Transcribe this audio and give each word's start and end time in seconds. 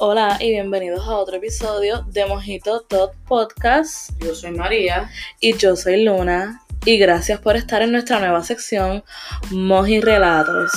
Hola 0.00 0.36
y 0.38 0.50
bienvenidos 0.50 1.08
a 1.08 1.16
otro 1.16 1.38
episodio 1.38 2.02
de 2.02 2.24
Mojito 2.24 2.82
Tot 2.82 3.16
Podcast. 3.26 4.12
Yo 4.22 4.32
soy 4.32 4.52
María. 4.52 5.10
Y 5.40 5.56
yo 5.56 5.74
soy 5.74 6.04
Luna. 6.04 6.62
Y 6.84 6.98
gracias 6.98 7.40
por 7.40 7.56
estar 7.56 7.82
en 7.82 7.90
nuestra 7.90 8.20
nueva 8.20 8.44
sección 8.44 9.02
Moji 9.50 10.00
Relatos. 10.00 10.70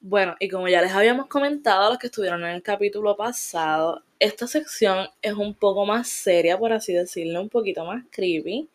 Bueno, 0.00 0.36
y 0.38 0.48
como 0.48 0.68
ya 0.68 0.80
les 0.80 0.92
habíamos 0.92 1.26
comentado 1.26 1.88
a 1.88 1.90
los 1.90 1.98
que 1.98 2.06
estuvieron 2.06 2.44
en 2.44 2.50
el 2.50 2.62
capítulo 2.62 3.16
pasado, 3.16 4.04
esta 4.20 4.46
sección 4.46 5.08
es 5.22 5.32
un 5.32 5.54
poco 5.54 5.84
más 5.84 6.06
seria, 6.06 6.56
por 6.56 6.72
así 6.72 6.92
decirlo, 6.92 7.40
un 7.40 7.48
poquito 7.48 7.84
más 7.84 8.04
creepy. 8.12 8.68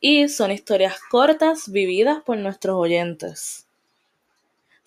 Y 0.00 0.26
son 0.30 0.52
historias 0.52 0.98
cortas 1.10 1.70
vividas 1.70 2.22
por 2.24 2.38
nuestros 2.38 2.76
oyentes. 2.76 3.66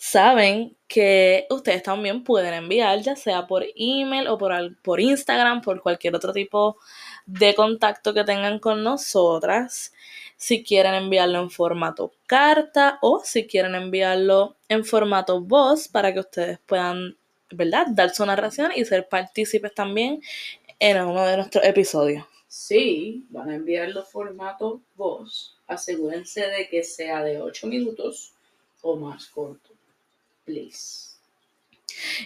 Saben 0.06 0.76
que 0.90 1.48
ustedes 1.50 1.82
también 1.82 2.26
pueden 2.26 2.54
enviar, 2.54 3.00
ya 3.00 3.16
sea 3.16 3.48
por 3.48 3.64
email 3.74 4.28
o 4.28 4.38
por, 4.38 4.52
por 4.82 5.00
Instagram, 5.00 5.62
por 5.62 5.82
cualquier 5.82 6.14
otro 6.14 6.34
tipo 6.34 6.78
de 7.26 7.56
contacto 7.56 8.14
que 8.14 8.26
tengan 8.26 8.60
con 8.60 8.84
nosotras 8.84 9.94
si 10.36 10.62
quieren 10.62 10.94
enviarlo 10.94 11.40
en 11.40 11.50
formato 11.50 12.12
carta 12.28 13.00
o 13.02 13.22
si 13.24 13.48
quieren 13.48 13.76
enviarlo 13.76 14.58
en 14.68 14.84
formato 14.84 15.40
voz 15.40 15.88
para 15.88 16.14
que 16.14 16.20
ustedes 16.20 16.60
puedan, 16.66 17.16
¿verdad?, 17.50 17.88
dar 17.90 18.10
su 18.10 18.26
narración 18.26 18.74
y 18.76 18.84
ser 18.84 19.08
partícipes 19.08 19.74
también 19.74 20.22
en 20.80 21.02
uno 21.02 21.26
de 21.26 21.38
nuestros 21.38 21.64
episodios. 21.64 22.26
Sí, 22.50 23.26
van 23.30 23.52
a 23.52 23.56
enviarlo 23.56 24.04
formato 24.04 24.82
voz. 24.98 25.58
Asegúrense 25.66 26.42
de 26.42 26.68
que 26.68 26.84
sea 26.84 27.24
de 27.24 27.42
8 27.42 27.68
minutos 27.68 28.34
o 28.82 28.98
más 28.98 29.28
corto. 29.28 29.73
Please. 30.46 31.14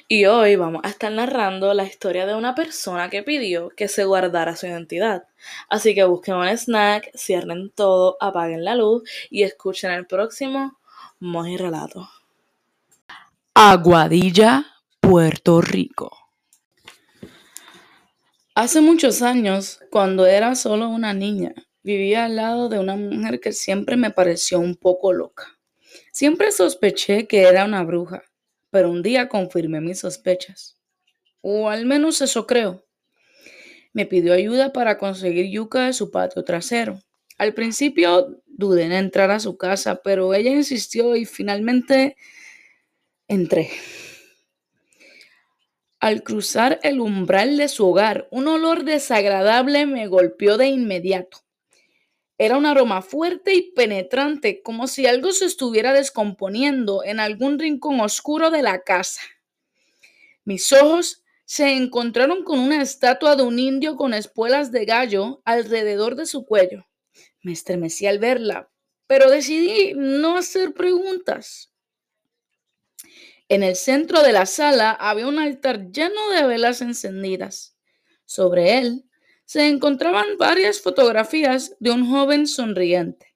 Y 0.07 0.25
hoy 0.25 0.55
vamos 0.55 0.81
a 0.83 0.89
estar 0.89 1.11
narrando 1.11 1.73
la 1.73 1.83
historia 1.83 2.25
de 2.25 2.35
una 2.35 2.55
persona 2.55 3.09
que 3.09 3.23
pidió 3.23 3.69
que 3.69 3.87
se 3.87 4.05
guardara 4.05 4.55
su 4.55 4.65
identidad. 4.65 5.27
Así 5.69 5.93
que 5.93 6.03
busquen 6.05 6.35
un 6.35 6.47
snack, 6.47 7.11
cierren 7.15 7.69
todo, 7.71 8.17
apaguen 8.19 8.63
la 8.63 8.75
luz 8.75 9.03
y 9.29 9.43
escuchen 9.43 9.91
el 9.91 10.07
próximo 10.07 10.79
Moji 11.19 11.57
Relato. 11.57 12.09
Aguadilla, 13.53 14.65
Puerto 14.99 15.61
Rico. 15.61 16.11
Hace 18.55 18.81
muchos 18.81 19.21
años, 19.21 19.79
cuando 19.91 20.25
era 20.25 20.55
solo 20.55 20.89
una 20.89 21.13
niña, 21.13 21.53
vivía 21.83 22.25
al 22.25 22.35
lado 22.35 22.69
de 22.69 22.79
una 22.79 22.95
mujer 22.95 23.39
que 23.39 23.53
siempre 23.53 23.95
me 23.95 24.09
pareció 24.09 24.59
un 24.59 24.75
poco 24.75 25.13
loca. 25.13 25.56
Siempre 26.17 26.51
sospeché 26.51 27.27
que 27.27 27.43
era 27.43 27.63
una 27.63 27.83
bruja 27.83 28.23
pero 28.71 28.89
un 28.89 29.03
día 29.03 29.29
confirmé 29.29 29.81
mis 29.81 29.99
sospechas. 29.99 30.79
O 31.41 31.69
al 31.69 31.85
menos 31.85 32.21
eso 32.21 32.47
creo. 32.47 32.83
Me 33.93 34.07
pidió 34.07 34.33
ayuda 34.33 34.73
para 34.73 34.97
conseguir 34.97 35.51
yuca 35.51 35.85
de 35.85 35.93
su 35.93 36.09
patio 36.09 36.43
trasero. 36.43 36.99
Al 37.37 37.53
principio 37.53 38.41
dudé 38.47 38.85
en 38.85 38.93
entrar 38.93 39.29
a 39.29 39.39
su 39.39 39.57
casa, 39.57 40.01
pero 40.03 40.33
ella 40.33 40.49
insistió 40.49 41.15
y 41.15 41.25
finalmente 41.25 42.17
entré. 43.27 43.69
Al 45.99 46.23
cruzar 46.23 46.79
el 46.81 46.99
umbral 46.99 47.57
de 47.57 47.67
su 47.67 47.87
hogar, 47.87 48.27
un 48.31 48.47
olor 48.47 48.85
desagradable 48.85 49.85
me 49.85 50.07
golpeó 50.07 50.57
de 50.57 50.65
inmediato. 50.65 51.46
Era 52.37 52.57
un 52.57 52.65
aroma 52.67 53.01
fuerte 53.01 53.55
y 53.55 53.71
penetrante, 53.71 54.61
como 54.61 54.87
si 54.87 55.07
algo 55.07 55.31
se 55.31 55.45
estuviera 55.45 55.91
descomponiendo 55.93 57.03
en 57.03 57.19
algún 57.19 57.57
rincón 57.57 57.99
oscuro 57.99 58.51
de 58.51 58.61
la 58.61 58.83
casa. 58.83 59.21
Mis 60.45 60.71
ojos 60.71 61.23
se 61.45 61.71
encontraron 61.75 62.43
con 62.43 62.59
una 62.59 62.81
estatua 62.81 63.35
de 63.35 63.43
un 63.43 63.57
indio 63.57 63.95
con 63.95 64.13
espuelas 64.13 64.71
de 64.71 64.85
gallo 64.85 65.41
alrededor 65.45 66.15
de 66.15 66.25
su 66.25 66.45
cuello. 66.45 66.85
Me 67.41 67.53
estremecí 67.53 68.05
al 68.05 68.19
verla, 68.19 68.69
pero 69.07 69.31
decidí 69.31 69.93
no 69.95 70.37
hacer 70.37 70.73
preguntas. 70.73 71.71
En 73.49 73.63
el 73.63 73.75
centro 73.77 74.21
de 74.21 74.33
la 74.33 74.45
sala 74.45 74.91
había 74.91 75.27
un 75.27 75.39
altar 75.39 75.89
lleno 75.91 76.29
de 76.31 76.45
velas 76.45 76.81
encendidas. 76.81 77.77
Sobre 78.25 78.77
él 78.77 79.05
se 79.47 79.65
encontraban 79.65 80.37
varias 80.37 80.81
fotografías 80.81 81.73
de 81.79 81.91
un 81.91 82.09
joven 82.11 82.47
sonriente. 82.47 83.33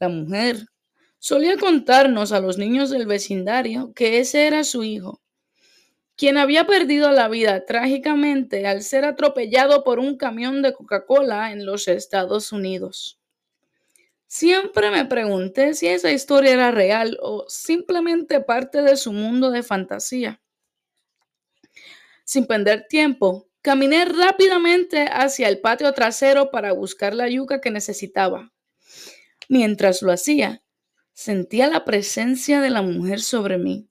La 0.00 0.08
mujer 0.08 0.66
solía 1.20 1.56
contarnos 1.56 2.32
a 2.32 2.40
los 2.40 2.58
niños 2.58 2.90
del 2.90 3.06
vecindario 3.06 3.92
que 3.94 4.18
ese 4.18 4.48
era 4.48 4.64
su 4.64 4.82
hijo, 4.82 5.22
quien 6.16 6.36
había 6.36 6.66
perdido 6.66 7.12
la 7.12 7.28
vida 7.28 7.64
trágicamente 7.64 8.66
al 8.66 8.82
ser 8.82 9.04
atropellado 9.04 9.84
por 9.84 10.00
un 10.00 10.16
camión 10.16 10.62
de 10.62 10.74
Coca-Cola 10.74 11.52
en 11.52 11.64
los 11.64 11.86
Estados 11.86 12.50
Unidos. 12.50 13.20
Siempre 14.26 14.90
me 14.90 15.04
pregunté 15.04 15.74
si 15.74 15.86
esa 15.86 16.10
historia 16.10 16.54
era 16.54 16.72
real 16.72 17.16
o 17.22 17.44
simplemente 17.48 18.40
parte 18.40 18.82
de 18.82 18.96
su 18.96 19.12
mundo 19.12 19.52
de 19.52 19.62
fantasía. 19.62 20.40
Sin 22.24 22.46
perder 22.46 22.86
tiempo, 22.88 23.49
Caminé 23.62 24.06
rápidamente 24.06 25.06
hacia 25.12 25.48
el 25.48 25.60
patio 25.60 25.92
trasero 25.92 26.50
para 26.50 26.72
buscar 26.72 27.14
la 27.14 27.28
yuca 27.28 27.60
que 27.60 27.70
necesitaba. 27.70 28.52
Mientras 29.50 30.00
lo 30.00 30.12
hacía, 30.12 30.62
sentía 31.12 31.66
la 31.66 31.84
presencia 31.84 32.62
de 32.62 32.70
la 32.70 32.80
mujer 32.80 33.20
sobre 33.20 33.58
mí, 33.58 33.90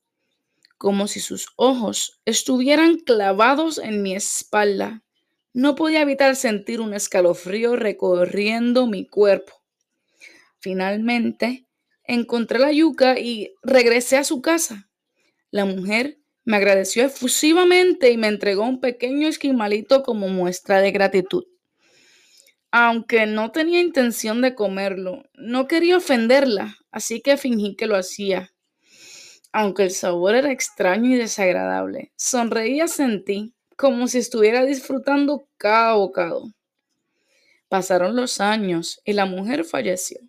como 0.79 1.07
si 1.07 1.19
sus 1.19 1.49
ojos 1.55 2.19
estuvieran 2.25 2.97
clavados 2.97 3.77
en 3.77 4.01
mi 4.01 4.15
espalda. 4.15 5.03
No 5.53 5.75
podía 5.75 6.01
evitar 6.01 6.35
sentir 6.35 6.81
un 6.81 6.95
escalofrío 6.95 7.75
recorriendo 7.75 8.87
mi 8.87 9.05
cuerpo. 9.05 9.53
Finalmente, 10.59 11.67
encontré 12.05 12.57
la 12.57 12.71
yuca 12.71 13.19
y 13.19 13.53
regresé 13.61 14.17
a 14.17 14.23
su 14.23 14.41
casa. 14.41 14.89
La 15.51 15.65
mujer 15.65 16.18
me 16.45 16.57
agradeció 16.57 17.05
efusivamente 17.05 18.11
y 18.11 18.17
me 18.17 18.27
entregó 18.27 18.63
un 18.63 18.79
pequeño 18.79 19.27
esquimalito 19.27 20.03
como 20.03 20.27
muestra 20.29 20.81
de 20.81 20.91
gratitud. 20.91 21.43
Aunque 22.71 23.25
no 23.25 23.51
tenía 23.51 23.81
intención 23.81 24.41
de 24.41 24.53
comerlo, 24.53 25.23
no 25.33 25.67
quería 25.67 25.97
ofenderla, 25.97 26.75
así 26.91 27.21
que 27.21 27.37
fingí 27.37 27.75
que 27.75 27.87
lo 27.87 27.95
hacía. 27.95 28.51
Aunque 29.51 29.83
el 29.83 29.91
sabor 29.91 30.35
era 30.35 30.51
extraño 30.51 31.09
y 31.09 31.15
desagradable, 31.17 32.11
sonreía 32.15 32.87
sentí 32.87 33.55
como 33.75 34.07
si 34.07 34.19
estuviera 34.19 34.65
disfrutando 34.65 35.47
cada 35.57 35.93
bocado. 35.93 36.53
Pasaron 37.69 38.15
los 38.15 38.41
años 38.41 38.99
y 39.05 39.13
la 39.13 39.25
mujer 39.25 39.63
falleció, 39.63 40.19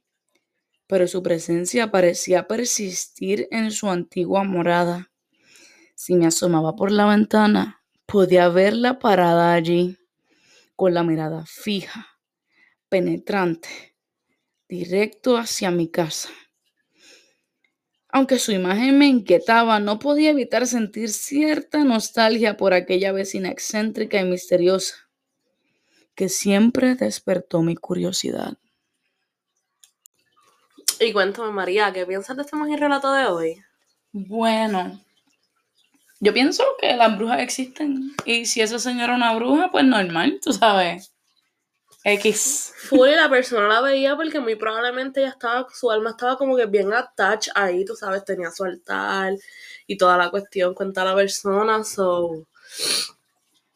pero 0.87 1.07
su 1.09 1.23
presencia 1.23 1.91
parecía 1.91 2.47
persistir 2.47 3.49
en 3.51 3.71
su 3.71 3.91
antigua 3.91 4.45
morada. 4.45 5.10
Si 6.03 6.15
me 6.15 6.27
asomaba 6.27 6.77
por 6.77 6.93
la 6.93 7.05
ventana, 7.05 7.83
podía 8.07 8.49
verla 8.49 8.99
parada 8.99 9.53
allí, 9.53 9.99
con 10.75 10.95
la 10.95 11.03
mirada 11.03 11.45
fija, 11.45 12.07
penetrante, 12.89 13.69
directo 14.67 15.37
hacia 15.37 15.71
mi 15.71 15.91
casa. 15.91 16.31
Aunque 18.09 18.39
su 18.39 18.51
imagen 18.51 18.99
me 18.99 19.09
inquietaba, 19.09 19.79
no 19.79 19.99
podía 19.99 20.31
evitar 20.31 20.67
sentir 20.67 21.11
cierta 21.11 21.85
nostalgia 21.85 22.57
por 22.57 22.73
aquella 22.73 23.13
vecina 23.13 23.51
excéntrica 23.51 24.19
y 24.23 24.25
misteriosa, 24.25 24.95
que 26.15 26.31
siempre 26.31 26.95
despertó 26.95 27.61
mi 27.61 27.77
curiosidad. 27.77 28.57
Y 30.99 31.13
cuéntame, 31.13 31.53
María, 31.53 31.93
¿qué 31.93 32.07
piensas 32.07 32.39
de 32.39 32.45
este 32.45 32.57
mágico 32.57 32.79
relato 32.79 33.13
de 33.13 33.27
hoy? 33.27 33.63
Bueno, 34.13 34.99
yo 36.21 36.33
pienso 36.35 36.65
que 36.79 36.95
las 36.95 37.17
brujas 37.17 37.41
existen. 37.41 38.15
Y 38.25 38.47
si 38.47 38.61
esa 38.61 38.79
señora 38.79 39.15
es 39.15 39.17
una 39.17 39.35
bruja, 39.35 39.71
pues 39.71 39.85
normal, 39.85 40.39
tú 40.43 40.53
sabes. 40.53 41.13
X. 42.05 42.73
Full 42.89 43.11
la 43.11 43.29
persona 43.29 43.69
la 43.69 43.81
veía 43.83 44.17
porque 44.17 44.41
muy 44.41 44.55
probablemente 44.55 45.21
ya 45.21 45.29
estaba, 45.29 45.67
su 45.73 45.91
alma 45.91 46.11
estaba 46.11 46.37
como 46.37 46.57
que 46.57 46.67
bien 46.67 46.93
attached 46.95 47.53
ahí, 47.55 47.85
tú 47.85 47.95
sabes, 47.95 48.25
tenía 48.25 48.51
su 48.51 48.65
altar 48.65 49.35
y 49.87 49.97
toda 49.99 50.17
la 50.17 50.31
cuestión 50.31 50.75
cuenta 50.75 51.05
la 51.05 51.15
persona, 51.15 51.85
so. 51.85 52.47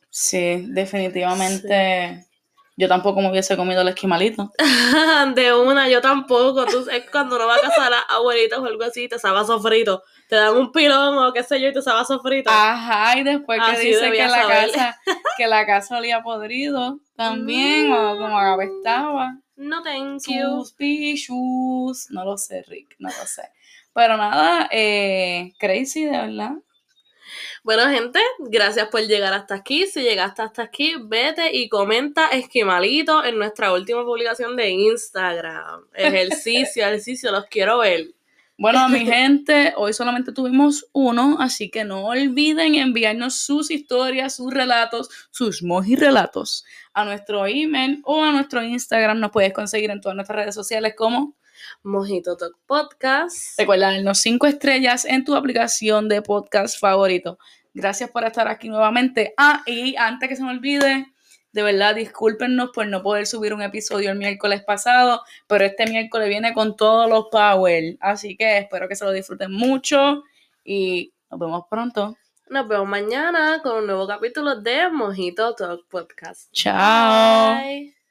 Sí, 0.09 0.67
definitivamente. 0.69 2.27
Yo 2.77 2.89
tampoco 2.89 3.21
me 3.21 3.31
hubiese 3.31 3.57
comido 3.57 3.83
el 3.83 3.89
esquimalito. 3.89 4.51
de 5.35 5.55
una, 5.55 5.89
yo 5.89 6.01
tampoco. 6.01 6.67
Tú, 6.67 6.87
es 6.91 7.09
cuando 7.11 7.39
no 7.39 7.47
va 7.47 7.57
a 7.57 7.61
casar 7.61 7.93
a 7.93 8.01
abuelitas 8.17 8.59
o 8.59 8.67
algo 8.67 8.83
así, 8.83 9.09
te 9.09 9.19
sabe 9.19 9.45
sofrito. 9.47 10.03
Te 10.29 10.37
dan 10.37 10.57
un 10.57 10.73
pilón 10.73 11.17
o 11.19 11.33
qué 11.33 11.45
sé 11.45 11.61
yo 11.61 11.69
y 11.69 11.73
te 11.73 11.83
sabe 11.83 12.05
sofrito. 12.05 12.51
Ajá, 12.51 13.19
y 13.19 13.23
después 13.23 13.61
que 13.65 13.81
dice 13.81 14.11
que 14.11 14.27
la, 14.27 14.49
casa, 14.49 15.01
que 15.37 15.47
la 15.47 15.67
casa 15.67 15.99
olía 15.99 16.23
podrido 16.23 16.99
también, 17.17 17.93
o 17.93 18.17
como 18.19 18.61
estaba. 18.61 19.39
No 19.57 19.83
thank 19.85 20.23
you. 20.27 20.65
Suspicious. 20.65 22.11
No 22.11 22.25
lo 22.25 22.37
sé, 22.37 22.65
Rick, 22.67 22.97
no 22.99 23.09
lo 23.09 23.27
sé. 23.27 23.43
Pero 23.93 24.17
nada, 24.17 24.69
eh, 24.73 25.53
crazy, 25.59 26.07
de 26.07 26.11
verdad. 26.11 26.55
Bueno, 27.63 27.89
gente, 27.89 28.21
gracias 28.39 28.89
por 28.89 29.03
llegar 29.03 29.33
hasta 29.33 29.55
aquí. 29.55 29.87
Si 29.87 30.03
llegaste 30.03 30.43
hasta 30.43 30.63
aquí, 30.63 30.95
vete 31.03 31.57
y 31.57 31.69
comenta 31.69 32.29
esquimalito 32.29 33.25
en 33.25 33.39
nuestra 33.39 33.73
última 33.73 34.05
publicación 34.05 34.57
de 34.57 34.71
Instagram. 34.71 35.87
Ejercicio, 35.95 36.85
ejercicio, 36.85 37.31
los 37.33 37.47
quiero 37.47 37.79
ver. 37.79 38.15
Bueno, 38.57 38.89
mi 38.89 39.01
gente, 39.07 39.75
hoy 39.77 39.93
solamente 39.93 40.33
tuvimos 40.33 40.87
uno, 40.93 41.39
así 41.41 41.71
que 41.71 41.85
no 41.85 42.07
olviden 42.07 42.77
enviarnos 42.77 43.35
sus 43.37 43.71
historias, 43.71 44.37
sus 44.37 44.53
relatos, 44.53 45.09
sus 45.31 45.63
moji 45.63 45.97
relatos 45.97 46.65
a 46.93 47.05
nuestro 47.05 47.47
email 47.47 48.01
o 48.05 48.23
a 48.23 48.31
nuestro 48.31 48.63
Instagram. 48.63 49.19
Nos 49.19 49.33
puedes 49.33 49.53
conseguir 49.53 49.91
en 49.91 50.01
todas 50.01 50.15
nuestras 50.15 50.37
redes 50.37 50.55
sociales 50.55 50.95
como 50.97 51.35
Mojito 51.83 52.37
Talk 52.37 52.57
Podcast. 52.67 53.59
Recuerda 53.59 53.93
darnos 53.93 54.19
cinco 54.19 54.47
estrellas 54.47 55.05
en 55.05 55.25
tu 55.25 55.35
aplicación 55.35 56.09
de 56.09 56.23
podcast 56.23 56.79
favorito. 56.79 57.39
Gracias 57.73 58.11
por 58.11 58.25
estar 58.25 58.49
aquí 58.49 58.69
nuevamente. 58.69 59.35
Ah, 59.37 59.63
y 59.67 59.97
antes 59.97 60.29
que 60.29 60.37
se 60.37 60.43
me 60.43 60.51
olvide, 60.51 61.07
de 61.55 61.63
verdad, 61.63 61.95
discúlpenos 61.95 62.71
por 62.75 62.87
no 62.89 63.03
poder 63.03 63.27
subir 63.27 63.55
un 63.55 63.63
episodio 63.63 64.11
el 64.11 64.19
miércoles 64.19 64.65
pasado, 64.65 65.23
pero 65.47 65.65
este 65.65 65.87
miércoles 65.87 66.29
viene 66.29 66.53
con 66.53 66.77
todos 66.77 67.09
los 67.09 67.27
power. 67.31 67.97
Así 68.01 68.37
que 68.37 68.59
espero 68.59 68.89
que 68.89 68.97
se 68.97 69.05
lo 69.05 69.13
disfruten 69.13 69.53
mucho 69.53 70.25
y 70.65 71.13
nos 71.31 71.39
vemos 71.39 71.65
pronto. 71.71 72.17
Nos 72.49 72.69
vemos 72.69 72.89
mañana 72.89 73.61
con 73.63 73.77
un 73.79 73.87
nuevo 73.87 74.07
capítulo 74.07 74.61
de 74.61 74.89
Mojito 74.91 75.55
Talk 75.55 75.89
Podcast. 75.89 76.53
Chao. 76.53 77.55
Bye. 77.55 78.04